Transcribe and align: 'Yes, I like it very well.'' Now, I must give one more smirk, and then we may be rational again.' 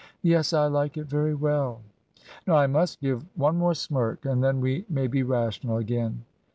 'Yes, 0.23 0.51
I 0.51 0.65
like 0.65 0.97
it 0.97 1.03
very 1.03 1.35
well.'' 1.35 1.81
Now, 2.47 2.55
I 2.55 2.65
must 2.65 3.01
give 3.01 3.23
one 3.35 3.57
more 3.57 3.75
smirk, 3.75 4.25
and 4.25 4.43
then 4.43 4.59
we 4.59 4.83
may 4.89 5.05
be 5.05 5.21
rational 5.21 5.77
again.' 5.77 6.23